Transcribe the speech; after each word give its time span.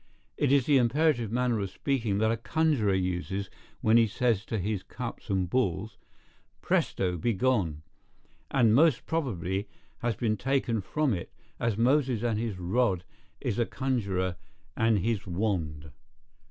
It 0.35 0.51
is 0.51 0.65
the 0.65 0.77
imperative 0.79 1.31
manner 1.31 1.59
of 1.59 1.69
speaking 1.69 2.17
that 2.17 2.31
a 2.31 2.35
conjuror 2.37 2.95
uses 2.95 3.51
when 3.81 3.97
he 3.97 4.07
says 4.07 4.43
to 4.45 4.57
his 4.57 4.81
cups 4.81 5.29
and 5.29 5.47
balls, 5.47 5.99
Presto, 6.59 7.17
be 7.17 7.33
gone—and 7.33 8.73
most 8.73 9.05
probably 9.05 9.67
has 9.99 10.15
been 10.15 10.37
taken 10.37 10.81
from 10.81 11.13
it, 11.13 11.31
as 11.59 11.77
Moses 11.77 12.23
and 12.23 12.39
his 12.39 12.57
rod 12.57 13.03
is 13.41 13.59
a 13.59 13.65
conjuror 13.67 14.37
and 14.75 14.97
his 14.97 15.27
wand. 15.27 15.91